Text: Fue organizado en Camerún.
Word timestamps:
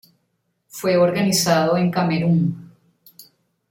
Fue 0.67 0.97
organizado 0.97 1.77
en 1.77 1.91
Camerún. 1.91 2.71